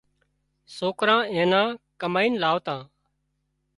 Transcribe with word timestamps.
سوڪرا 0.75 1.17
اين 1.33 1.47
نا 1.51 1.61
ڪمائينَ 2.01 2.33
لاوتا 2.43 2.75